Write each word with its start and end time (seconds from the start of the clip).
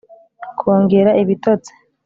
kongera 0.59 1.11
ibitotsi 1.21 1.71